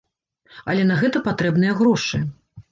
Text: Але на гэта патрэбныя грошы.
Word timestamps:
Але 0.73 0.87
на 0.93 0.97
гэта 1.03 1.23
патрэбныя 1.29 1.79
грошы. 1.85 2.27